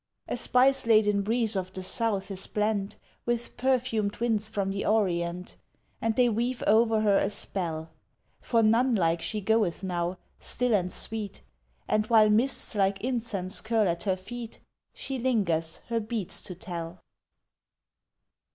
A 0.27 0.35
spice 0.35 0.87
laden 0.87 1.21
breeze 1.21 1.55
of 1.55 1.71
the 1.73 1.83
south 1.83 2.31
is 2.31 2.47
blent 2.47 2.95
With 3.27 3.55
perfumed 3.55 4.15
winds 4.17 4.49
from 4.49 4.71
the 4.71 4.83
Orient 4.83 5.57
And 6.01 6.15
they 6.15 6.27
weave 6.27 6.63
o'er 6.65 7.01
her 7.01 7.17
a 7.19 7.29
spell, 7.29 7.91
For 8.39 8.63
nun 8.63 8.95
like 8.95 9.21
she 9.21 9.41
goeth 9.41 9.83
now, 9.83 10.17
still 10.39 10.73
and 10.73 10.91
sweet 10.91 11.43
And 11.87 12.07
while 12.07 12.29
mists 12.31 12.73
like 12.73 12.99
incense 13.03 13.61
curl 13.61 13.87
at 13.87 14.01
her 14.05 14.15
feet, 14.17 14.59
She 14.95 15.19
lingers 15.19 15.81
her 15.89 15.99
beads 15.99 16.41
to 16.45 16.55
tell. 16.55 16.99